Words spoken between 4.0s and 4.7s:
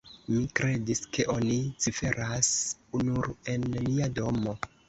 domo.